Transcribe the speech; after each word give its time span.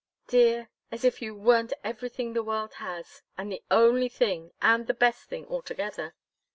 "Dear 0.25 0.71
as 0.91 1.03
if 1.05 1.21
you 1.21 1.35
weren't 1.35 1.73
everything 1.83 2.33
the 2.33 2.41
world 2.41 2.73
has, 2.81 3.21
and 3.37 3.51
the 3.51 3.61
only 3.69 4.09
thing 4.09 4.51
and 4.59 4.87
the 4.87 4.95
best 4.95 5.25
thing 5.25 5.45
altogether!" 5.45 6.15